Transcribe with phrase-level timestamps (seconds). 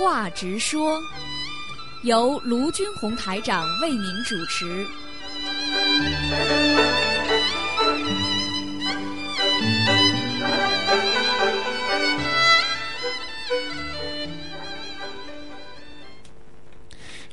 [0.00, 0.98] 话直说，
[2.04, 4.86] 由卢军红台长为您主持。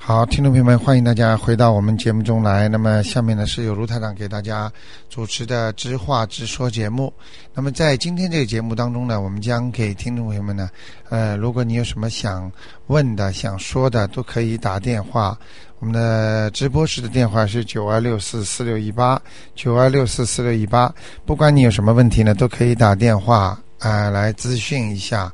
[0.08, 2.70] 好，听众朋友们，欢迎大家回到我们节目中来。
[2.70, 4.72] 那么，下面呢是由卢台长给大家
[5.10, 7.12] 主持的“知话直说”节目。
[7.54, 10.70] 那么，在今天这个节目当中呢，我们将给听众朋友们呢，
[11.10, 12.50] 呃，如果你有什么想
[12.86, 15.38] 问的、想说的，都可以打电话。
[15.80, 19.22] 我们的直播室的电话是九二六四四六一八，
[19.56, 20.90] 九二六四四六一八。
[21.26, 25.30] 不管你有什么问题呢，都可以打电话啊、来咨询一下。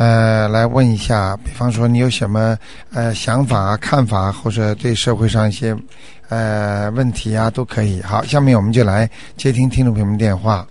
[0.00, 2.56] 呃，来问一下，比方说你有什么
[2.90, 5.76] 呃想法啊、看法，或者对社会上一些
[6.30, 8.00] 呃问题啊，都可以。
[8.00, 10.66] 好，下面我们就来接听听众朋友们电话。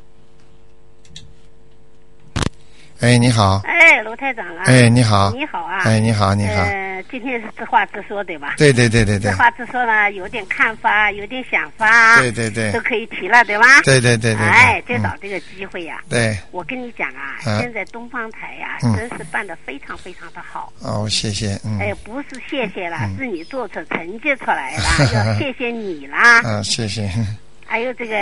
[3.01, 3.61] 哎，你好。
[3.63, 4.63] 哎，卢台长啊！
[4.67, 5.31] 哎，你好。
[5.31, 5.79] 你好啊！
[5.85, 6.53] 哎，你好，你好。
[6.63, 8.55] 呃，今天是直话直说，对吧？
[8.57, 9.37] 对对对对对直。
[9.37, 13.81] 话直说呢，有点看法，有点想法，对对对都可以提了，对吧？
[13.83, 14.45] 对对对对对。
[14.47, 20.73] 哎，就嗯找这个机会呀、对，我跟你讲啊，嗯现在东方台呀、嗯真是办的非常非常的好。
[20.81, 24.83] 哦，谢谢，嗯，哎，不是谢谢啦，嗯是你做出成绩出来了，
[25.15, 26.41] 要谢谢你啦。
[26.41, 27.09] 啊，谢谢，
[27.65, 28.15] 还有这个，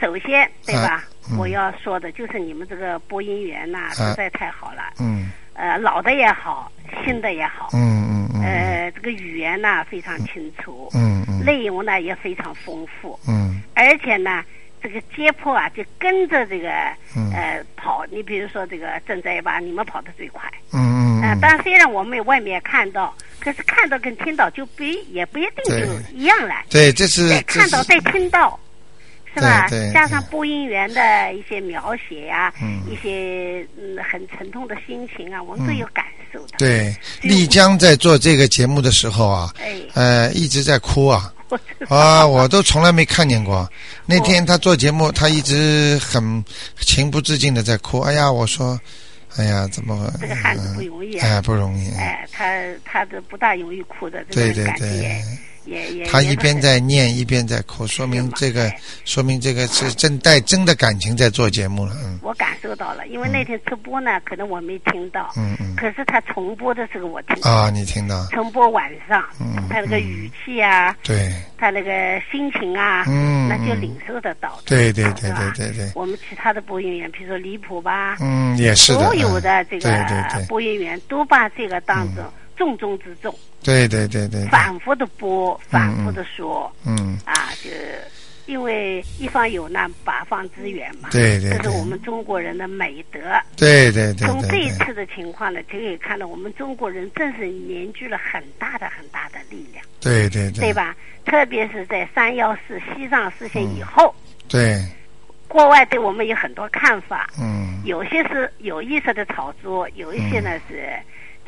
[0.00, 1.04] 首先对吧？
[1.30, 4.82] 嗯我要说的就是你们这个播音员呐、嗯实在太好了。
[4.98, 6.70] 嗯呃，老的也好，
[7.04, 7.68] 新的也好。
[7.74, 14.42] 嗯嗯嗯呃，这个语言呢非常清楚，嗯嗯内容呢也非常丰富，嗯而且呢，
[14.82, 16.68] 这个街坡啊就跟着这个
[17.16, 18.04] 嗯呃跑。
[18.10, 20.42] 你比如说这个正在吧，你们跑得最快。
[20.72, 26.56] 嗯嗯，啊当然虽然我们外面看到，可是看到跟听到就不一也不一定就一样了。
[26.68, 28.58] 对，这是再这是看到再听到，
[29.34, 29.66] 是吧？
[29.92, 36.58] 加上播音员的一些描写呀、嗯一些嗯很沉痛的心情啊，我们都有感受的。
[36.58, 41.32] 对，丽江在做这个节目的时候啊，哎，呃，一直在哭啊。
[41.88, 43.70] 啊，我都从来没看见过。
[44.06, 46.42] 那天他做节目，他一直很
[46.80, 48.00] 情不自禁的在哭。
[48.00, 48.80] 哎呀，我说，
[49.36, 50.10] 哎呀，怎么？
[50.18, 51.28] 这个汉子不容易啊。
[51.28, 51.90] 哎，不容易。
[51.94, 52.44] 哎，他
[52.86, 54.78] 他的不大容易哭的，这对感
[56.10, 61.92] 他一边在念，一边在哭，说明这个哎，说明这个是真带真的感情在做节目了。
[62.04, 65.74] 嗯我感受到了，因为那天直播呢，可能我没听到，嗯嗯。
[65.76, 68.24] 可是他重播的时候我听到，啊，你听到？
[68.26, 74.60] 重播晚上，嗯他那个语气啊，对，他那个心情啊，嗯嗯那就领受得到。
[74.64, 79.00] 对对对对对对，我们其他的播音员，比如说离谱吧，嗯，也是的。
[79.00, 82.24] 所有嗯的这个播音员都把这个当成
[82.62, 87.68] 重中之重，对对对对，对反复的播，反复的说，嗯，啊，就
[88.46, 93.18] 因为一方有难，八方支援嘛，对对对这是我们中国人的美德。
[93.56, 100.72] 对对对从这一次的情况呢，就可以看到我们中国人真是凝聚了很大的很大的力量，对对对，对？
[100.72, 100.94] 吧？
[101.24, 104.14] 特别是在三幺四西藏事件以后，
[104.48, 104.80] 对，
[105.48, 107.70] 国外对我们有很多看法，嗯。
[107.84, 110.88] 有些是有意识的炒作，有一些呢是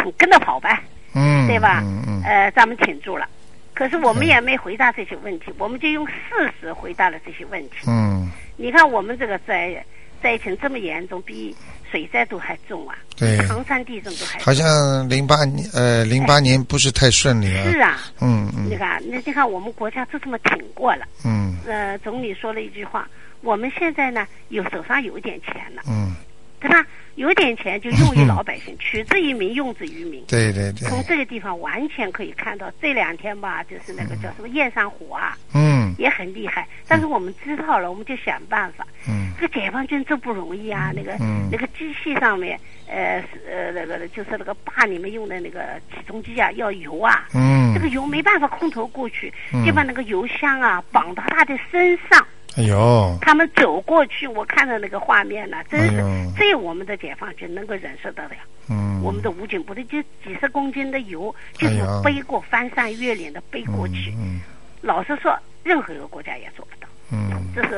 [0.04, 0.82] 你跟着跑呗，
[1.14, 1.80] 嗯，对吧？
[1.84, 3.26] 嗯嗯，呃，咱们挺住了。
[3.72, 6.14] 可是我们嗯也没回答这些问题，我们就用事
[6.60, 7.76] 实回答了这些问题。
[7.88, 9.84] 嗯，你看我们这个灾
[10.22, 11.54] 灾情这么严重，比
[11.90, 14.44] 水灾都还重啊，对唐山地震都还重。
[14.44, 17.70] 好像零八年呃零八年不是太顺利啊。
[17.70, 21.04] 是啊，嗯嗯你看，那你看我们国家就这么挺过了。
[21.24, 23.08] 嗯呃，总理说了一句话：
[23.40, 26.14] 我们现在呢有手上有一点钱了，嗯，
[26.64, 26.86] 对吧？
[27.16, 30.24] 有点钱就用于老百姓， 取之于民，用之于民。
[30.26, 36.66] 对对对，从这个地方完全可以看到，这两天吧，就是那个叫什么燕山湖啊，嗯也很厉害。
[36.88, 38.86] 但是我们知道了，我们就想办法。
[39.06, 40.92] 嗯这个解放军真不容易啊！
[40.94, 45.60] 那个、嗯那个机器上面，呃是呃那个就是那个坝里面用的那个
[45.90, 52.24] 起重机啊，要油啊，嗯这嗯个，油没办法空投过去，嗯就把那个油箱啊绑到他的身上，
[52.56, 56.30] 哎呦，他们走过去，我看到那个画面呢，真是、哎呦。
[56.36, 58.30] 只有我们的解放军能够忍受得了。
[58.68, 64.12] 嗯，我们的武警部队就几十公斤的油，就是背过翻山越岭的背过去。
[64.18, 64.40] 嗯
[64.80, 66.86] 老实说，任何一个国家也做不到。
[67.10, 67.70] 嗯，这是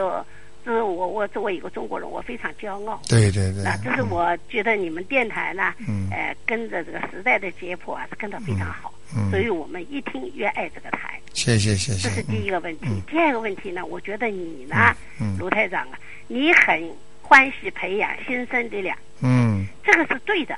[0.64, 3.00] 这是我我作为一个中国人，我非常骄傲。
[3.08, 6.08] 对对对，那这是我觉得你们电台呢，嗯。
[6.11, 8.95] 呃，跟着这个时代的节谱啊，是跟得非常好，嗯
[9.31, 12.08] 所以我们一听越爱这个台，谢谢谢谢。
[12.08, 12.87] 这是，第一个问题。
[12.87, 15.99] 嗯第二个问题呢，我觉得你呢，嗯卢台长啊，
[16.29, 16.91] 你很
[17.23, 19.67] 欢喜培养新生力量，嗯。
[19.85, 20.56] 这个是对的。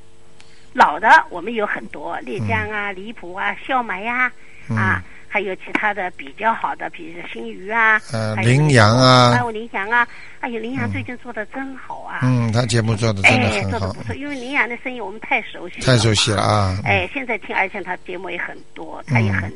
[0.73, 4.33] 老的我们有很多，丽江啊、荔浦啊、孝买呀，
[4.71, 10.07] 啊，还有其他的比较好的，比如新余啊，呃，羚羊啊，还有羚羊啊，
[10.41, 12.21] 哎呀，羚羊最近做的真好啊。
[12.23, 16.43] 嗯，他节目做的真的哎，很好，做的不错，因为羚羊的生意我们太熟悉了，太熟悉了。
[16.43, 16.79] 啊。
[16.85, 19.53] 哎，现在听，而且他节目也很多，他也很，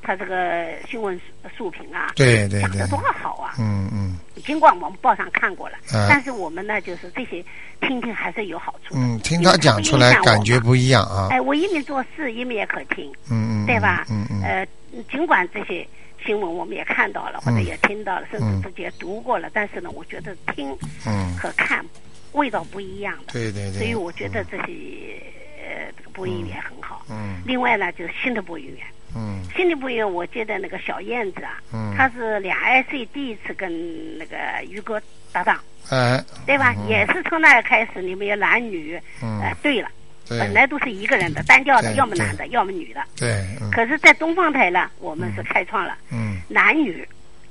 [0.00, 1.20] 他这个新闻
[1.56, 3.54] 述评啊，对对对讲的，多好啊！
[3.58, 7.44] 嗯嗯尽管我们报上看过了，嗯但是我们呢，就是这些
[7.80, 9.00] 听听还是有好处的。
[9.00, 11.28] 嗯，听他讲出来感觉不一样啊。
[11.30, 14.06] 哎，我一面做事，一面也可听，嗯嗯，对吧？
[14.10, 14.66] 嗯嗯呃，
[15.10, 15.86] 尽管这些
[16.24, 21.84] 新闻我们也看到了，或者也听到了，甚至自己也读过了，但是呢，我觉得听嗯，和看
[22.32, 23.32] 味道不一样的。
[23.32, 23.72] 对对对。
[23.72, 25.20] 所以我觉得这些
[25.58, 27.04] 呃这个播音员很好。
[27.10, 27.40] 嗯。
[27.44, 28.86] 另外呢，就是新的播音员，
[29.16, 29.40] 嗯。
[29.56, 33.70] 新的播音员，我记得那个小燕子啊，嗯，她是两 IC 第一次跟
[34.18, 34.36] 那个
[34.70, 35.00] 于哥
[35.32, 35.58] 搭档，
[35.90, 36.74] 哎，对吧？
[36.78, 36.88] 嗯。
[36.88, 39.40] 也是从那儿开始，你们有男女嗯。
[39.40, 39.92] 呃对了，对
[40.28, 43.00] 本来都是一个人的单调的，要么男的，要么女的。
[43.16, 43.70] 对，嗯。
[43.70, 46.38] 可是，在东方台呢，我们是开创了嗯。
[46.48, 47.06] 男女，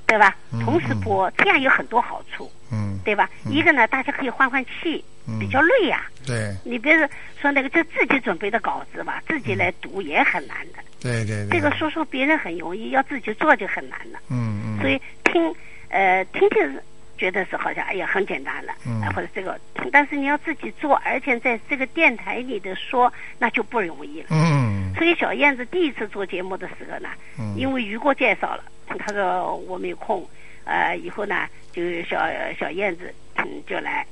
[0.06, 0.36] 对吧？
[0.52, 0.60] 嗯？
[0.64, 2.98] 同时播，这样有很多好处，嗯。
[3.04, 3.28] 对吧？
[3.46, 6.54] 一个呢，大家可以换换气，嗯，比较累呀、对。
[6.64, 7.08] 你别是
[7.40, 10.78] 说那个就自己准备的稿子吧，自己来读也很难的。
[11.00, 14.20] 对对对，这个说说别人很容易，要自己做就很难了。
[14.28, 15.52] 嗯嗯，所以听，
[15.88, 16.80] 呃，听听
[17.22, 19.56] 觉得是好像哎呀很简单了，嗯啊或者这个，
[19.92, 24.26] 但是你要自己做，而且在这个电台里的说，那就不容易了。
[24.30, 27.08] 嗯所以小燕子第一次做节目的时候呢，
[27.38, 30.28] 嗯，因为于果介绍了，他说我没有空，
[30.64, 32.18] 呃，以后呢就小
[32.58, 34.04] 小燕子嗯就来。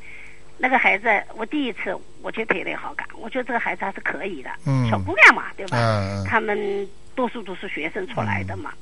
[0.57, 5.77] 那个孩子，我第一次我就特别好感，我觉得这个孩子还是可以的，嗯小姑娘嘛，对吧？
[5.77, 6.57] 嗯，他们
[7.17, 8.73] 多数都是学生出来的嘛。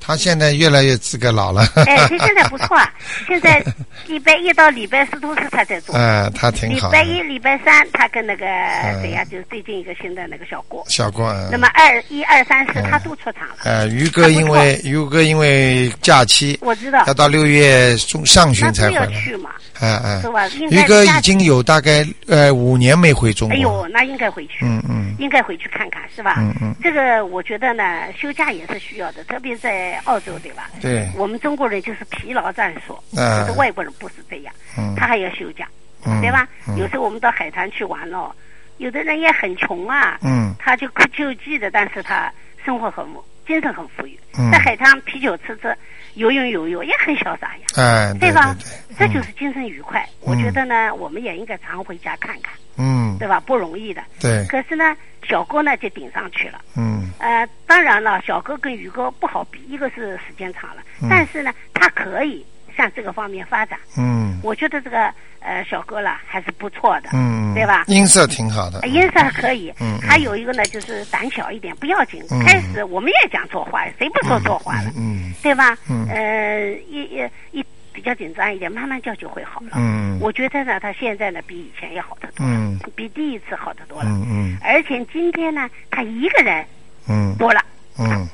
[0.00, 2.92] 他现在越来越资格老了，哎，他现在不错啊，
[3.26, 3.62] 现在
[4.06, 5.94] 礼拜一到礼拜四都是他在做。
[5.94, 6.98] 哎，他挺好的。
[7.02, 10.84] 礼拜一、礼拜三，他跟那个嗯谁呀、就是最近一个新的那个小郭。
[10.88, 13.56] 小郭，嗯那么二一二三四，嗯他都出场了。
[13.64, 17.04] 哎，于哥因为于哥因为假期我知道。
[17.06, 20.20] 要，到六月中上旬才都要回来，去嘛，哎哎。
[20.22, 20.48] 是，吧？
[20.70, 25.14] 于哥已经有大概呃五年没回中国，哎呦，那应该回去，嗯嗯。
[25.18, 26.36] 应该回去看看，是吧？
[26.38, 30.70] 嗯嗯，这个我觉得呢，休假也是需要的，特别在澳洲，对吧？
[30.80, 33.40] 对，我们中国人就是疲劳战所，啊。
[33.40, 34.94] 可是外国人不是这样，嗯。
[34.96, 35.68] 他还要休假，
[36.04, 36.20] 嗯。
[36.20, 36.48] 对吧？
[36.68, 36.76] 嗯。
[36.76, 38.30] 有时候我们到海滩去玩哦，
[38.78, 40.54] 有的人也很穷啊，嗯。
[40.58, 42.32] 他就可救济的，但是他
[42.64, 43.04] 生活很
[43.48, 45.74] 精神很富裕，嗯在海滩啤酒吃吃，
[46.14, 48.54] 游泳游泳也很潇洒呀，哎，对吧？
[48.60, 50.06] 对这就是精神愉快。
[50.20, 53.40] 我觉得呢，我们也应该常回家看看，嗯对吧？
[53.40, 54.02] 不容易的。
[54.20, 54.94] 对，可是呢，
[55.26, 56.60] 小哥呢就顶上去了。
[56.76, 62.44] 嗯呃，当然了，小哥跟宇哥不好比，一个是时间长了，嗯但是呢，他可以
[62.78, 63.78] 向这个方面发展。
[63.98, 69.68] 嗯我觉得这个呃小哥啦还是不错的，嗯，对吧音色挺好的呃，音色还可以。
[69.80, 72.22] 嗯嗯还有一个呢，就是胆小一点，不要紧。
[72.30, 75.76] 嗯开始我们也讲错话，谁不说错话了，嗯对吧？
[75.90, 77.28] 嗯呃，一一
[77.58, 79.72] 一比较紧张一点，慢慢叫就会好了。
[79.74, 84.08] 嗯我觉得呢，他现在呢比以前要好得多了，嗯比第一次好得多了。
[84.08, 86.64] 嗯嗯而且今天呢，他一个人
[87.08, 87.60] 嗯多了。
[87.60, 87.77] 嗯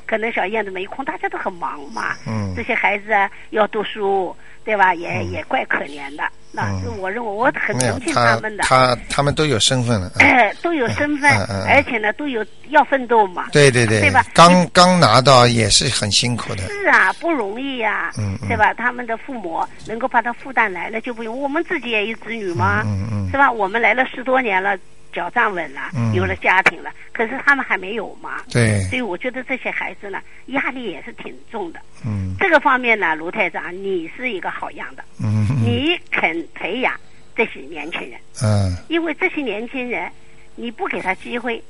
[0.07, 2.17] 可能小燕子没空，大家都很忙嘛。
[2.27, 2.53] 嗯。
[2.57, 4.35] 这些孩子啊要读书，
[4.65, 4.95] 对吧？
[4.95, 5.31] 也、嗯。
[5.31, 6.25] 也怪可怜的。
[6.57, 6.71] 那
[7.01, 11.67] 我认为我很同情他们的，他他们都有身份了，嗯哎，都有身份，嗯嗯嗯。
[11.69, 13.49] 而且呢都有要奋斗嘛。
[13.53, 14.01] 对对对。
[14.01, 18.47] 对吧，刚刚拿到也是很辛苦的，是啊，不容易呀、嗯嗯。
[18.49, 18.73] 对吧？
[18.75, 23.29] 他们的父母能够把他负担来了就不用，我们自己也有子女嘛，嗯嗯。
[23.33, 23.51] 是吧？
[23.51, 24.79] 我们来了十多年了，
[25.15, 26.13] 脚站稳了，嗯。
[26.15, 28.43] 有了家庭了，可是他们还没有嘛。
[28.51, 31.81] 对，所以我觉得这些孩子呢，压力也是挺重的。
[32.05, 32.35] 嗯。
[32.39, 35.47] 这个方面呢，卢台长，你是一个好样的，嗯。
[35.51, 36.93] 嗯你肯培养
[37.35, 40.11] 这些年轻人，嗯，因为这些年轻人，
[40.57, 41.63] 你不给他机会，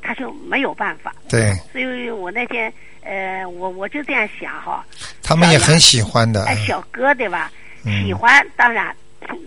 [0.00, 1.14] 他就没有办法。
[1.28, 1.52] 对。
[1.72, 2.72] 所以我那天，
[3.02, 4.84] 呃，我我就这样想哈，
[5.22, 7.50] 他们也很喜欢的，哎，小哥对吧？
[7.84, 8.06] 嗯。
[8.06, 8.94] 喜欢当然，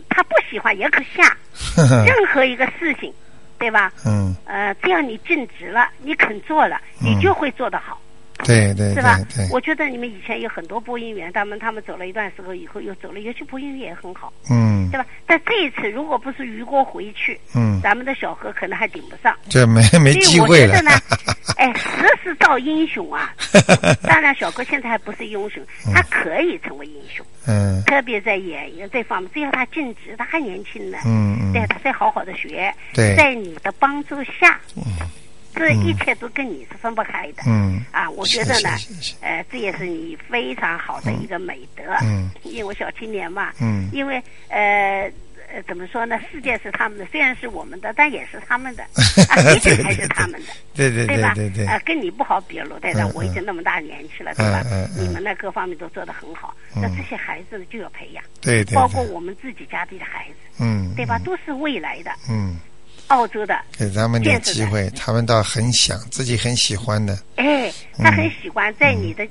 [0.10, 1.36] 他不喜欢也可下，
[2.06, 3.12] 任何一个事情，
[3.58, 3.92] 对吧？
[4.06, 7.98] 嗯，呃，只要你尽职了，你肯做了，你嗯就会做得好。
[7.98, 8.07] 对
[8.46, 15.06] 对对是吧对？，我觉得你们以前有很多播音员，他们他们走了一段时候以后又走了，有些播音员也很好，嗯对吧？
[15.26, 19.36] 但这一次如果不是于国回去，嗯，咱们的小何可能还顶不上。
[19.50, 20.92] 这没没所以机会了我觉得，呢，
[21.58, 23.34] 哎，时势造英雄啊！
[24.04, 25.62] 当然，小哥现在还不是英雄，
[25.94, 34.60] 他可以成为英雄，嗯特别在演员这方面，只要他尽职，他还年轻呢，嗯嗯，对他再好好的学，对，在你的帮助下，
[35.58, 37.44] 这一切都跟你是分不开的。
[37.48, 38.70] 嗯啊，我觉得呢
[39.22, 41.84] 呃，这也是你非常好的一个美德。
[42.04, 45.12] 嗯因为我小青年嘛，嗯因为呃
[45.52, 46.20] 呃怎么说呢？
[46.32, 48.84] 世界是他们的，虽然是我们的，但也是他们的，
[49.30, 50.48] 啊，毕竟还是他们的。
[50.76, 51.34] 对对对吧？
[51.34, 54.62] 对对，啊，跟你不好比，罗队长嗯，我已经那么大年纪了，对吧？
[54.72, 61.18] 嗯嗯嗯你们呢，各方面都做得很好，嗯那这些孩子呢就要培养，对对，包括我们自己家里的孩子，嗯，对吧？
[61.20, 62.56] 都是未来的嗯，
[63.08, 69.28] 澳洲的，给他们点机会，他们倒很想，自己很喜欢的，哎，他很喜欢在你的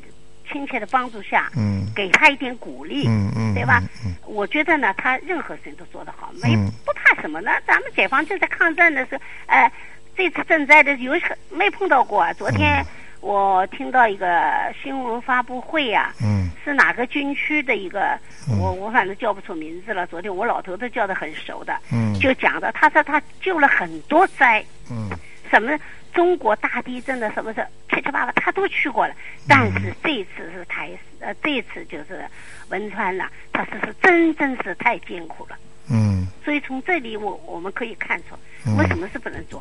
[0.51, 1.87] 亲切的帮助下，嗯。
[1.95, 3.83] 给他一点鼓励，嗯嗯，对吧？
[4.05, 6.71] 嗯我觉得呢，他任何事情都做得好，没、嗯。
[6.85, 7.41] 不怕什么。
[7.41, 7.51] 呢？
[7.67, 9.71] 咱们解放军在抗战的时候，哎，
[10.17, 11.13] 这次赈灾的有
[11.51, 12.33] 没碰到过啊？
[12.33, 12.85] 昨天
[13.27, 16.49] 我听到一个新闻发布会呀、嗯。
[16.65, 18.17] 是哪个军区的一个，
[18.49, 18.57] 嗯。
[18.57, 20.07] 我我反正叫不出名字了。
[20.07, 22.15] 昨天我老头都叫得很熟的，嗯。
[22.21, 25.11] 就讲的，他说他救了很多灾，嗯。
[25.51, 25.77] 什么
[26.15, 29.15] 中国大地震的什么的七七八八，他都去过了。
[29.49, 32.25] 但是这次是台呃，这次就是
[32.69, 35.59] 汶川了，他是是真真是太艰苦了。
[35.91, 36.29] 嗯。
[36.45, 38.77] 所以从这里我我们可以看出，嗯。
[38.77, 39.61] 为什么是不能做，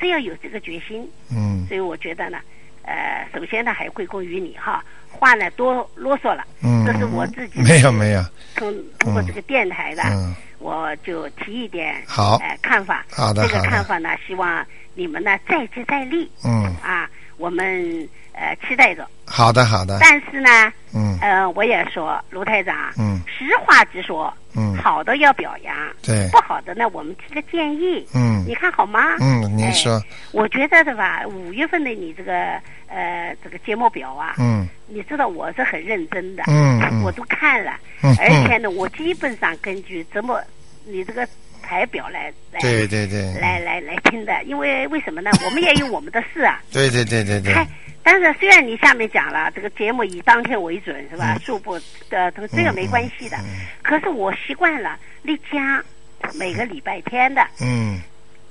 [0.00, 1.06] 只要有这个决心。
[1.30, 1.66] 嗯。
[1.68, 2.38] 所以我觉得呢，
[2.82, 8.24] 呃，首先呢还归功于你哈，话呢多啰嗦了，嗯，这是我自己没有没有，
[8.56, 12.36] 通通过这个电台的，嗯，我就提一点好。
[12.38, 13.04] 呃看法。
[13.10, 16.30] 好的这个看法呢，希望你们呢再接再厉。
[16.44, 19.06] 嗯，啊，我们呃期待着。
[19.24, 20.48] 好的好的，但是呢，
[20.94, 21.18] 嗯。
[21.20, 23.20] 呃，我也说卢台长，嗯。
[23.26, 26.28] 实话直说，嗯，好的要表扬，对。
[26.30, 28.44] 不，好的呢，我们提个建议，嗯。
[28.46, 29.16] 你看好吗？
[29.20, 30.00] 嗯，您说，
[30.32, 32.34] 我觉得的吧，五月份的你这个
[32.88, 34.68] 呃这个节目表啊，嗯。
[34.86, 37.02] 你知道我是很认真的，嗯嗯。
[37.02, 37.72] 我都看了，
[38.02, 40.42] 嗯，而且呢，我基本上根据怎么
[40.84, 41.26] 你这个
[41.72, 45.30] 排表来来对对对，来来来听的，因为为什么呢？
[45.42, 46.60] 我们也有我们的事啊。
[46.70, 47.54] 对对对对对。
[47.54, 47.66] 嗨，
[48.02, 51.38] 但是虽然你下面讲了这个节目以当天为准是吧？
[51.42, 51.78] 数不
[52.10, 53.38] 的这个这个没关系的，
[53.80, 55.82] 可是我习惯了丽江
[56.34, 57.98] 每个礼拜天的，嗯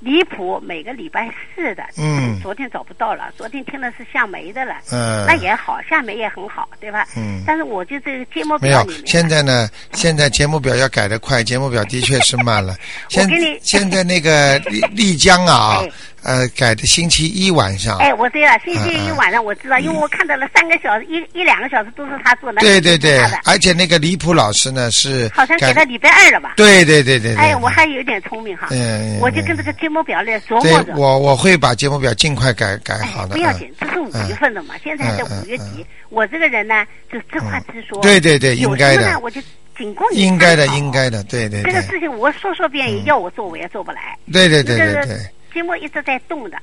[0.02, 1.84] 离谱每个礼拜四的。
[1.96, 7.06] 嗯昨天找不到了，昨天听的是夏梅的了，嗯，那也好，夏梅也很好，对吧？
[7.16, 7.40] 嗯。
[7.46, 12.74] 但是我就这个节目没有现在呢，现在节目表要改得快，节目表的确是慢了。
[13.08, 15.90] 现给你现在那个丽丽江啊 哎，
[16.22, 17.98] 呃，改的星期一晚上。
[17.98, 22.60] 哎，我对了，星期一晚上我知道，因为我看到了三个小时，一一两个小时都是他做的。
[22.60, 26.54] 对对对，而且那个李普老师呢是好像改到礼拜二了吧？
[26.56, 27.36] 对对对对对。
[27.36, 30.94] 哎，我还有点聪明哈，嗯，我就跟这个节目表来琢对磨着。
[30.96, 33.34] 我我会把节目表尽快改改好哎，的。
[33.34, 35.86] 嗯不要紧，这是五月份的嘛，现在还在五月嗯底。
[36.08, 38.00] 我这个人呢，就直话直说。
[38.02, 39.40] 对对对，应该的，我就
[39.76, 40.90] 仅供你应该的，应。
[40.92, 44.16] 该的，对对对这个，事情我说说便宜，要我做我也做不来。
[44.32, 45.18] 对对对这个对对
[45.52, 46.58] 节目一直在动的，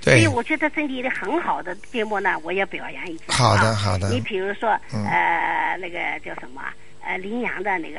[0.00, 3.24] 所以，我觉得身体的很好的节目呢，我也表扬一下。
[3.28, 6.74] 好的啊好的你比如说，嗯呃，那个叫什么啊？
[7.04, 7.98] 呃，羚羊的那个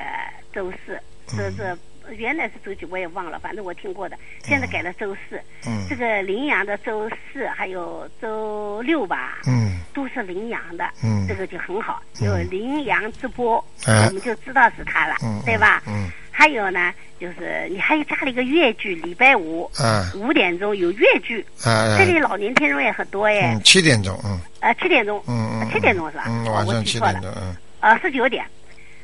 [0.54, 1.78] 周四，这这
[2.14, 5.42] 原来是周几我也忘了，反正我听过的，现在改了周四。
[5.68, 12.02] 嗯这个羚羊的周四还有周六吧，嗯都是羚羊的，嗯这个就很好。
[12.22, 15.82] 有羚羊直播，哎我们就知道是他了，嗯，对吧？
[15.88, 20.10] 嗯还有呢，就是你还有加了一个越剧，礼拜五啊。
[20.16, 23.52] 五点钟有越剧，啊，这里老年听众也很多耶。
[23.54, 24.40] 嗯，，七点钟，嗯。
[24.62, 26.24] 呃，七点钟，嗯嗯，七点钟是吧？
[26.28, 27.56] 嗯，哦晚上我记错了，七点钟，嗯。
[27.82, 28.46] 呃，是九点。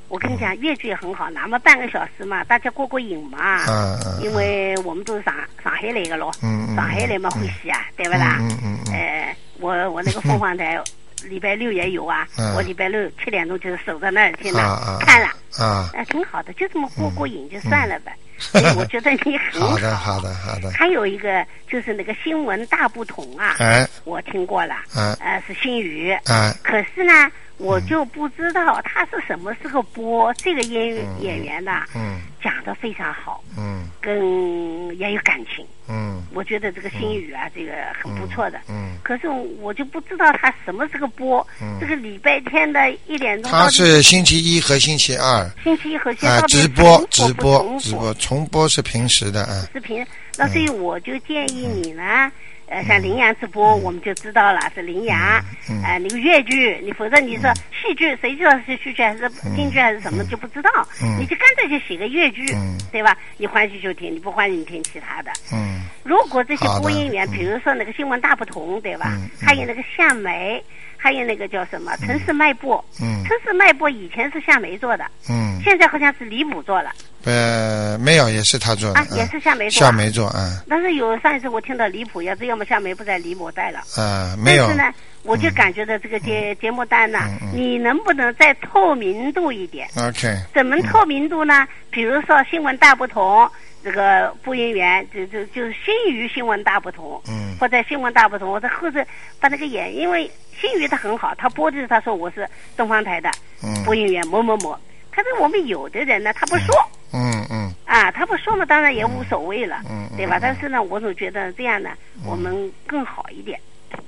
[0.08, 3.66] 我跟你讲，越剧也很好，那么半个小时嘛，大家过过瘾嘛。
[3.68, 8.38] 嗯嗯，因为我们都是上上海来的咯，嗯嗯上海来嘛欢喜啊，对不啦？
[8.40, 10.82] 嗯嗯嗯呃，我我那个凤凰台
[11.24, 12.54] 礼拜六也有啊，嗯。
[12.56, 14.98] 我礼拜六七点钟就是守在那儿去呢，啊啊。
[15.02, 18.16] 看了，啊，哎、挺好的，就这么过过瘾就算了呗。
[18.38, 20.20] 所以我觉得你很好的好。
[20.20, 23.88] 的好的，还有一个就是那个新闻大不同啊，哎。
[24.04, 25.16] 我听过了，哎。
[25.22, 30.34] 呃，是新语，哎，可是呢，我就不知道他是什么时候播。
[30.34, 32.20] 这个演演员呢，嗯。
[32.44, 33.88] 讲的非常好，嗯。
[34.02, 35.66] 跟也有感情。
[35.88, 36.22] 嗯。
[36.34, 37.72] 我觉得这个新语啊，这个
[38.04, 38.60] 很不错的。
[38.68, 39.30] 嗯，可是
[39.62, 41.46] 我就不知道他什么时候播。
[41.62, 41.78] 嗯。
[41.80, 50.06] 这个礼拜天的一点钟，他是星期一和星期二星期一和星期啊二直播直重播直播重播是平时的啊，视频。
[50.38, 52.32] 那所以我就建议你呢，嗯。
[52.68, 61.20] 呃，像羚羊直播，我们就知道了是羚羊，嗯呃，那个越剧，你否则你说戏剧，谁知道是戏剧还是京剧还是什么就不知道，嗯。
[61.20, 63.16] 你就干脆就写个越剧嗯，对吧？
[63.38, 65.32] 你欢喜就听，你不欢喜你听其他的。
[65.54, 65.82] 嗯。
[66.04, 67.32] 如果这些播音员，嗯。
[67.34, 69.16] 比如说那个新闻大不同，对吧？
[69.40, 70.60] 还有那个夏梅，
[71.06, 73.24] 还有那个叫什么城市脉搏，嗯。
[73.26, 76.90] 城市脉搏以前是夏梅做的，嗯，现在好像是李普做了。
[77.26, 79.80] 呃，没有，也是他做的，也是夏梅做。
[79.86, 80.64] 夏梅做，啊。
[80.68, 83.82] 但是有上一次我听到李普，要是要么夏梅不在，李普带了。
[83.96, 84.66] 啊，没有。
[84.66, 87.20] 但是，呢，我就感觉到这个节、节目单呢、
[87.54, 91.68] 你能不能再透明度一点？OK，怎么透明度呢？
[91.92, 93.48] 比如说新闻大不同，
[93.86, 97.56] 这个播音员就就就是新余新闻大不同，嗯。
[97.60, 99.00] 或者新闻大不同，我在后头
[99.40, 103.30] 把那个演，因为新余他很好，他播的他说我是东方台的
[103.64, 103.84] 嗯。
[103.86, 104.76] 播音员某某某，
[105.12, 106.76] 可是我们有的人呢，他不说。
[107.14, 110.40] 嗯嗯啊，他不说嘛，当然也无所谓了，嗯嗯对吧？
[110.40, 110.42] 嗯。
[110.42, 111.92] 但是呢，我总觉得这样呢，
[112.26, 113.60] 我们更好一点，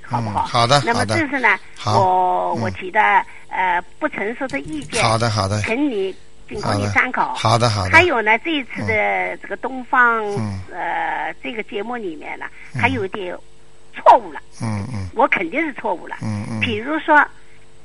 [0.02, 0.44] 好不好？
[0.44, 1.56] 嗯好的那么这是呢，
[1.86, 3.00] 我我提的
[3.48, 5.62] 呃不成熟的意见，好的好的。
[5.62, 6.14] 请你
[6.48, 7.34] 仅供你参考。
[7.34, 10.60] 好的好的，还有呢，这一次的这个东方、嗯。
[10.72, 12.46] 呃这个节目里面呢，
[12.80, 13.36] 还有点
[13.92, 15.08] 错误了，嗯嗯。
[15.14, 16.16] 我肯定是错误了。
[16.22, 16.60] 嗯嗯。
[16.60, 17.22] 比如说，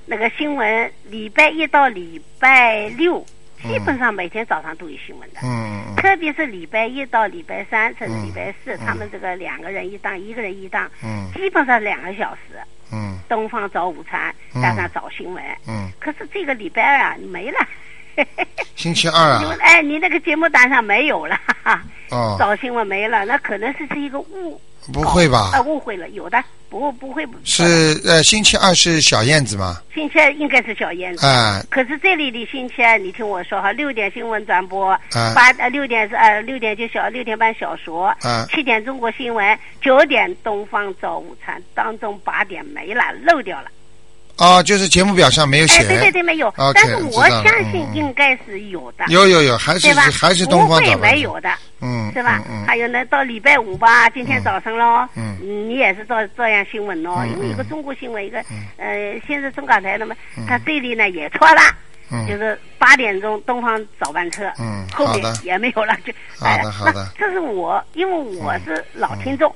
[0.05, 3.23] 那个新闻，礼拜一到礼拜六，
[3.61, 5.41] 基本上每天早上都有新闻的。
[6.01, 8.79] 特别是礼拜一到礼拜三，甚至礼拜四，嗯。
[8.85, 11.29] 他们这个两个人一档，一个人一档，嗯。
[11.33, 12.59] 基本上两个小时。
[12.91, 13.19] 嗯。
[13.27, 14.61] 东方早午餐嗯。
[14.61, 17.57] 加上早新闻，嗯，可是这个礼拜二啊没了。
[18.75, 21.39] 星期二啊，哎，你那个节目单上没有了，
[22.09, 24.59] 哦，早新闻没了，那可能是是一个误，
[24.91, 25.61] 不会吧啊，？
[25.61, 27.63] 误会了，有的不不会是
[28.03, 29.81] 呃，星期二是小燕子吗？
[29.93, 31.25] 星期二应该是小燕子。
[31.25, 43.67] 啊可是这里的星期二，你听我说哈，六点新闻转播，啊八呃六点是呃六点就小六点半小说，啊七点中国新闻，九点东方早午餐，当中八点没了，漏掉了。
[44.37, 45.83] 哦，就是节目表上没有写。
[45.83, 46.51] 哎，对对对，没有。
[46.73, 49.93] 但是我相信嗯嗯应该是有的，有有有，还是？
[49.93, 51.49] 还是东方不会早没有的，
[51.81, 52.41] 嗯，是吧？
[52.49, 58.39] 嗯还有呢，到礼拜五吧，今天早上喽，嗯你也是照照样新闻喽，嗯因为一个嗯中国新闻，一个
[58.77, 60.15] 呃，现在中港台那么，
[60.47, 61.61] 它这里呢也错了。
[62.11, 69.53] 嗯就是八点钟东方早班车，嗯后面也没有了，就好的哎好的这是我，因为我是老听众，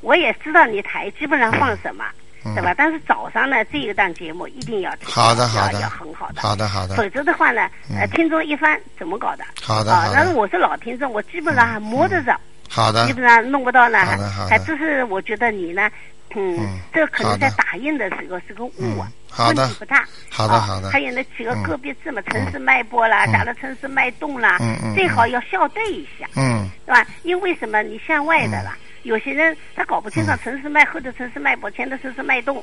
[0.00, 2.74] 我也知道你台基本上放什么，嗯对吧？
[2.76, 9.44] 但是早上呢，这一档节目一定要听，好的好的要要很好的，好的好的否则的话呢，呃，嗯听众一翻怎么搞的？
[9.62, 12.38] 好的好，的啊但是我是老听众，我基本上还摸得着，
[12.68, 15.90] 好的基本上弄不到呢，还好的好的还这是我觉得你呢，
[16.34, 19.98] 嗯嗯，这可能在打印的时候是个误啊嗯，好的问题不大。
[19.98, 24.58] 啊好的好的还有那几个嗯个别字嘛，城市脉搏啦，嗯假如城市脉动啦
[24.94, 27.06] 最好要校对一下，嗯对吧？
[27.22, 27.82] 因为什么？
[27.82, 28.76] 你向外的啦。
[29.06, 32.56] 有些人他搞不清楚城市脉后的城市脉搏，前的城市脉动，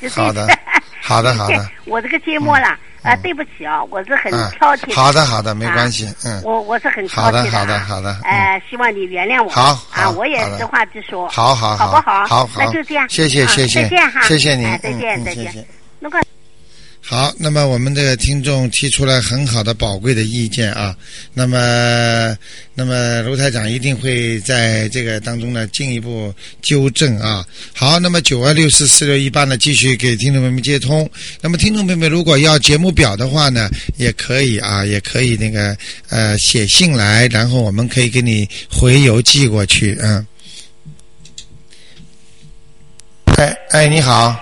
[0.00, 0.46] 就这好的
[1.02, 4.94] 好的好的我这个节目啦，啊，对不起啊，我是很嗯挑剔。
[4.94, 9.48] 好的好的，没啊关系，嗯，我我是很挑剔的好的好的好的嗯哎，希望你原谅我。
[9.48, 11.28] 好啊，我也实话直说。
[11.28, 12.26] 好好好不好？
[12.26, 13.08] 好那就这样。
[13.08, 14.20] 谢谢啊谢谢再见哈。
[14.22, 15.66] 谢谢您哎再嗯见再见。
[17.08, 20.92] 好，那么我们这个听众提出了很好的宝贵的意见啊，
[21.32, 22.36] 那么，
[22.74, 27.46] 那么卢台长一定会在这个当中呢进一步纠正啊。
[27.72, 31.08] 好，那么九二六四四六一八呢继续给听众朋友们接通。
[31.40, 35.76] 那么听众朋友们如果要节目表的话呢，也可以啊，也可以那个
[36.08, 40.26] 呃写信来，然后我们可以给你回邮寄过去，嗯。
[43.36, 44.34] 哎哎，你好，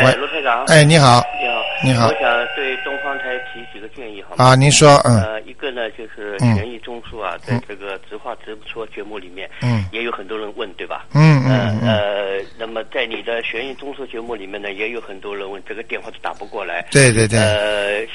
[0.00, 0.64] 哎，喂卢台长。
[0.64, 1.67] 哎，你好，你好。
[1.84, 2.08] 你好。
[2.08, 4.44] 我想对东方台提几个建议，好吗？
[4.44, 5.22] 啊，您说，嗯。
[5.22, 6.54] 呃，一个呢就是嗯。
[6.56, 9.84] 悬疑综述啊，在这个直话直说节目里面，嗯。
[9.92, 11.06] 也有很多人问，对吧？
[11.14, 11.80] 嗯呃嗯。
[11.82, 16.86] 嗯，呃，那么在你的悬疑综述节目里面呢，也有很多人问，这个电话都打不过来。
[16.90, 17.67] 对对对，呃，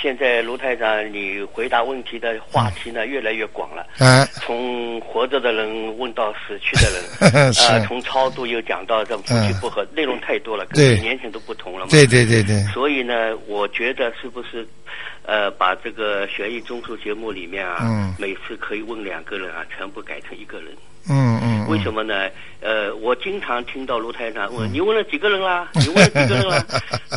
[0.04, 11.88] 现在卢台长，你回答问题的话题呢越来越广了，啊，从活着的人问到死去的人， 啊呃，从超度又讲到这夫妻嗯不和，内容太多了，跟对几年前都不同了嘛。
[11.90, 14.68] 对对对对，所以呢，我觉得是不是，
[15.26, 18.14] 呃，把这个悬疑综述节目里面啊，嗯。
[18.20, 20.68] 每次可以问两个人啊，全部改成一个人。
[21.10, 22.30] 嗯嗯，为什么呢？
[22.62, 25.68] 呃，我经常听到卢台长问、你问了几个人啦？
[25.74, 26.66] 你问了几个人 啦？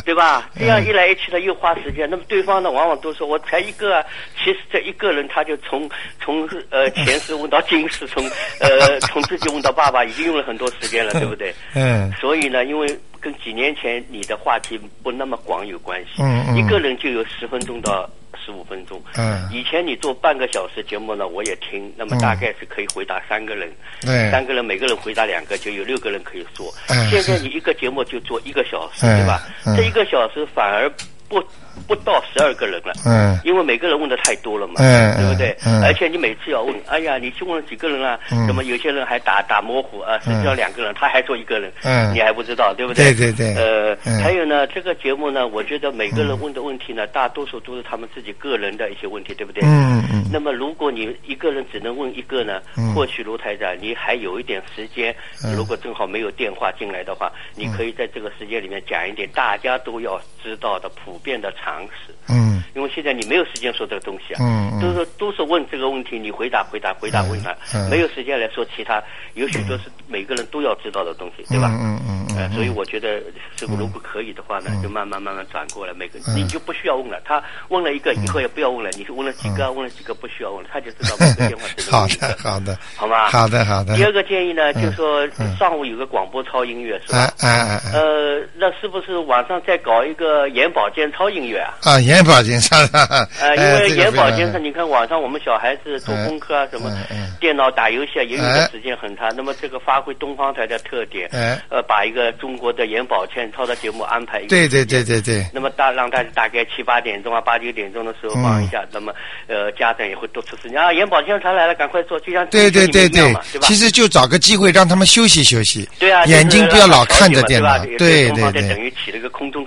[0.04, 0.50] 对吧？
[0.58, 2.08] 这样一来一去的又花时间。
[2.10, 4.04] 那么对方呢，往往都说我才一个啊。
[4.36, 5.88] 其实这一个人他就从
[6.20, 8.24] 从呃 前世问到今世，从
[8.58, 11.54] 呃 从自己问到爸爸，已经用了很多时间了，对不对？
[11.74, 18.08] 嗯所以呢，因为跟几年前你的话题不那么广有关系，嗯嗯一个人就有十分钟到
[18.46, 19.02] 十五分钟。
[19.16, 23.68] 嗯，以前你做半个小时节目呢，我也听，那么大概是可以回答三个人，
[24.00, 26.72] 对，三个人每个人回答两个，就有六个人可以说。
[26.88, 27.10] 嗯。
[27.10, 29.42] 现在你一个节目就做一个小时，哎对吧？
[29.66, 29.76] 嗯。
[29.76, 30.88] 这一个小时反而
[31.28, 31.42] 不
[31.86, 32.92] 不到十二个人了。
[33.04, 33.38] 嗯。
[33.44, 35.56] 因为每个人问的太多了嘛，嗯对不对？
[35.64, 35.84] 嗯嗯。
[35.84, 38.18] 而且你每次要问，哎呀，你去问了几个人啊？
[38.30, 38.46] 嗯。
[38.46, 42.12] 那么有些人还打打模糊啊，实际上两个人，他还说一个人，嗯。
[42.14, 43.14] 你还不知道，对不对？
[43.14, 43.32] 对？
[43.32, 43.54] 对对。
[43.56, 44.22] 呃，嗯。
[44.22, 49.62] 还有呢，这个节目呢，我觉得每个人问的问题呢，大多数都是他们自己个人的一些问题，对不对？
[49.64, 52.94] 嗯嗯那么，如果你一个人只能问一个呢，嗯。
[52.94, 55.54] 或许卢台长你还有一点时间，嗯。
[55.54, 62.14] 如果正好没有电话进来的话，你可以在这个时间里面讲一点大家都要知道的普遍的常识。
[62.28, 69.02] 嗯因为现在你没有时间说这个东西啊，嗯嗯都是都是问这个问题，你回答回答回答问他，嗯没有时间来说其他，
[69.34, 71.70] 有许多是每个人都要知道的东西，对吧？
[71.80, 73.18] 嗯嗯嗯所以我觉得，
[73.56, 77.18] 是如果可以的话呢，就慢慢慢慢转过来，每个嗯你就不需要问了。
[77.24, 83.30] 他问了一个以后也不要问了，你是问了几个，问了几个不需要问了，他就知道每个电话 好的，好的，好吗？
[83.30, 83.96] 好的好的。
[83.96, 87.34] 第二个建议呢，嗯就说嗯上午有个广播操音乐是哎吧？
[87.40, 91.74] 哎哎哎呃，那是不是晚上再搞一个眼保健超音乐啊？
[91.82, 92.76] 啊，眼保健操
[93.40, 96.90] 呃，因为眼保健操，你看网上我们小孩子做功课啊，什么
[97.38, 99.32] 电脑打游戏啊，也有哎的时间很长。
[99.36, 101.60] 那么这个发挥东方台的特点，哎。
[101.68, 109.12] 呃，把一个中国的眼保健操的节目安排一个对对对对对，那么大让大家大概七八点钟啊，八九点钟的时候放一下，那么
[109.48, 112.86] 呃家长也会多出时间啊，眼保健操来了，赶快做，就像对对。
[112.86, 113.34] 对对？
[113.60, 118.62] 其实就找个机会让他们休息休息，对啊，眼睛不要老看着电脑，对对对。
[118.68, 118.80] 等。
[118.80, 119.65] 于起了一个空中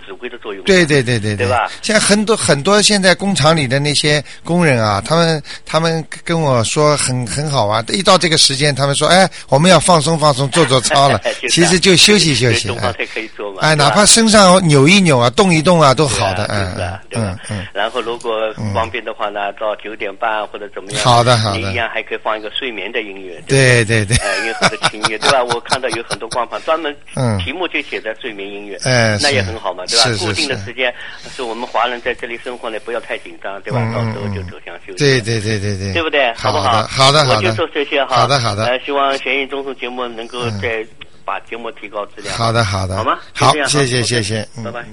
[0.49, 0.63] 作用。
[0.65, 13.59] 对对对对对吧现在很多很多现在工厂里的那些工人啊，他们他们跟我说很很好玩，一到这个时间，他们说，哎，我们要放松放松，做做操了 其实就休息休息，哎对东方台可以做嘛。
[13.61, 16.75] 哎，哪怕身上扭一扭啊，动一动啊，都好的，嗯？
[17.11, 17.65] 嗯嗯。
[17.73, 23.41] 然后如果方便的话呢，到九点半或者怎么样，好的好的你一样还可以放一个睡眠的音乐。
[23.47, 25.43] 对对对，呃，有很多轻音乐，对吧？
[25.43, 30.17] 我看到有很多光盘专门嗯题目就写在睡眠音乐，哎那也是很好嘛，对吧是？
[30.17, 30.93] 是固定的时间
[31.29, 33.79] 是我们华人在这里生活呢，不要太紧张，对吧？
[33.83, 34.97] 嗯到时候就走向休息。
[34.97, 36.33] 对对对对对，对不对？
[36.33, 36.83] 好不好？
[36.87, 38.15] 好的好的我就说这些哈。
[38.17, 40.85] 好的好的呃，希望悬疑综述节目能够嗯再
[41.25, 42.35] 把节目提高质量。
[42.35, 43.19] 好的好的，好吗？
[43.33, 44.85] 好谢谢谢谢，拜拜。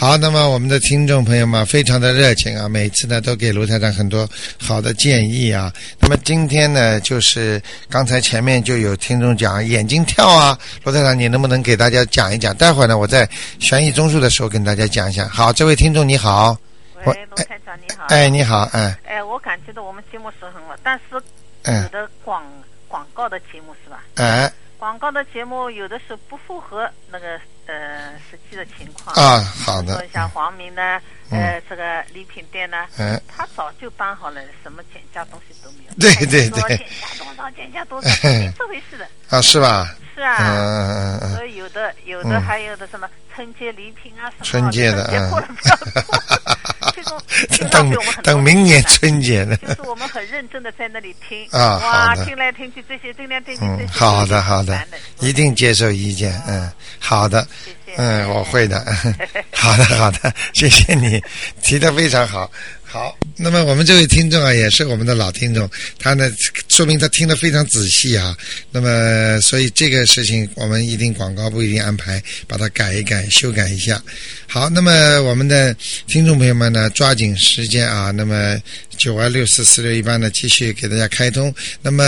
[0.00, 4.26] 好，那么我们的听众朋友们非常的热情啊，每次呢都给卢台长很多
[4.58, 5.70] 好的建议啊。
[5.98, 7.60] 那么今天呢，就是
[7.90, 12.56] 刚才前面就有听众讲眼睛跳啊，卢台长你能不能给大家讲一讲？
[12.56, 15.28] 待会儿呢，我在悬疑综述的时候跟大家讲一下。
[15.28, 16.56] 好，这位听众你好，
[17.04, 18.06] 喂，卢台长你好。
[18.06, 21.22] 哎，你好，哎，哎，我感觉到我们节目是很好，但是有
[21.64, 22.42] 嗯，的广
[22.88, 24.02] 广告的节目是吧？
[24.14, 27.38] 哎，广告的节目有的是不符合那个
[27.70, 29.14] 呃实际的情况。
[29.16, 35.94] 啊，好的说，像黄明呢，呃，这个礼品店呢，嗯，他早就办好了，什么减价东西都没有。
[36.00, 39.06] 对对对减价多少，减价多少，没这回事的。
[39.28, 39.94] 啊，是吧？
[40.14, 40.36] 是啊。
[40.38, 45.08] 嗯嗯嗯嗯，所以有的有嗯的还有的什么春节礼品啊什么，春节的
[47.70, 49.56] 等等明年春节呢。
[49.56, 51.46] 就是我们很认真的在那里听。
[51.50, 54.78] 啊哇听来听去这些，听来听去嗯这，些，好的好的，
[55.20, 57.96] 一定接受意见，嗯，好的，谢谢。
[57.96, 58.84] 嗯，我会的，
[59.52, 61.22] 好的好的，谢谢你
[61.62, 62.50] 提的非常好。
[62.92, 66.28] 好，那么我们这位听众啊，也是我们的老听众，他呢，
[66.66, 68.36] 说明他听得非常仔细啊。
[68.72, 74.02] 那么，所以这个事情我们一定广告部一定安排，把它改一改、修改一下。
[74.48, 75.72] 好，那么我们的
[76.08, 78.60] 听众朋友们呢，抓紧时间啊，那么
[78.96, 81.54] 九二六四四六一八呢，继续给大家开通。
[81.80, 82.02] 那么，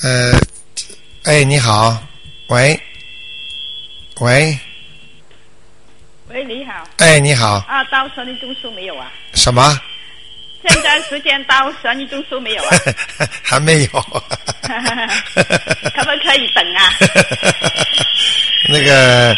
[0.00, 0.32] 呃，
[1.24, 2.06] 哎，你好，
[2.50, 2.80] 喂，
[4.20, 4.56] 喂，
[6.28, 9.12] 喂，你好哎，你好，啊，到悬疑中书没有啊？
[9.34, 9.76] 什么？
[10.66, 12.70] 现在时间到悬疑中书没有啊？
[13.42, 13.88] 还没有。
[14.62, 16.90] 可不可以等啊？
[18.68, 19.34] 那个，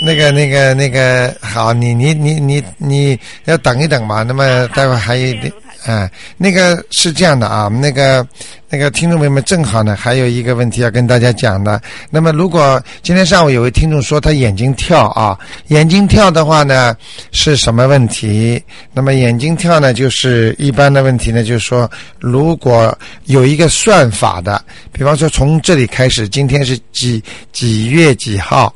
[0.00, 4.22] 那个，那个，那个，好，你你你你你要等一等嘛。
[4.22, 5.52] 那么待会还有一
[5.84, 8.26] 点，啊，那个是这样的啊，那个
[8.68, 11.80] 那个听众朋友们正好呢，还有一个问题要跟大家讲的。
[12.10, 16.96] 那么如果今天上午有位听众说他眼睛跳啊，眼睛跳的话呢
[17.30, 18.62] 是什么问题？
[18.92, 28.74] 那么眼睛跳呢，就是一般的问题呢，就是说如果有一个算法的，比方说从这里开始，今天是几几月几号？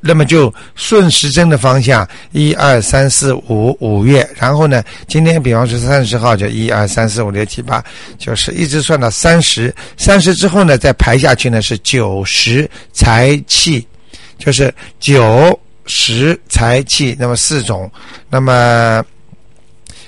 [0.00, 7.84] 那么就顺时针的方向，一二三四五五月，然后呢，今天比方说三十号就一二三四五六七八，
[8.18, 13.86] 就是一直算到三十，三十之后呢，再排下去呢是九十财气，
[14.38, 17.90] 就是九十财气，那么四种，
[18.30, 19.04] 那么。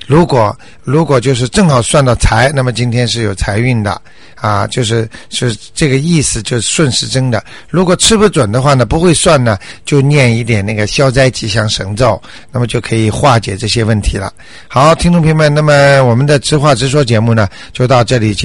[0.09, 4.01] 如果如果就是正好算到财，那么今天是有财运的
[4.37, 7.45] 啊，就是是这个意思，就是顺时针的。
[7.69, 14.33] 如果吃不准的话呢，不会算呢，就念一点那个消灾吉祥神咒，那么就可以化解这些问题了。
[14.67, 18.35] 好，听众朋友们，那么我们的直话直说节目呢，就到这里。